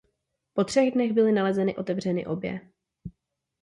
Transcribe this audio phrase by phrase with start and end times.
[0.53, 2.59] Po třech dnech byly nalezeny otevřeny obě.